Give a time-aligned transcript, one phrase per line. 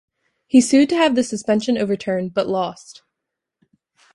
[0.47, 3.03] He sued to have the suspension overturned, but lost.